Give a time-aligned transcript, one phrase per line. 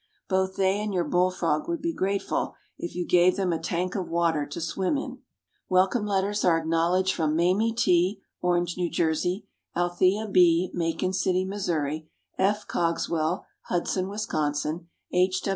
[0.27, 3.93] Both they and your bull frog would be grateful if you gave them a tank
[3.93, 5.19] of water to swim in.
[5.69, 9.45] Welcome letters are acknowledged from Mamie T., Orange, New Jersey;
[9.75, 12.09] Althea B., Macon City, Missouri;
[12.39, 12.67] F.
[12.67, 15.43] Coggswell, Hudson, Wisconsin; H.